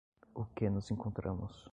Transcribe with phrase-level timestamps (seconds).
[0.33, 1.53] O que nos encontramos